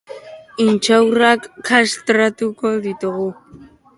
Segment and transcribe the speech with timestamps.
[0.63, 3.29] Intxaurrak kraskatuko ditugu.